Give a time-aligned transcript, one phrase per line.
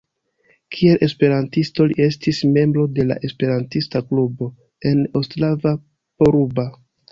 [0.77, 4.49] Kiel esperantisto li estis membro de la esperantista klubo
[4.93, 6.69] en Ostrava-Poruba.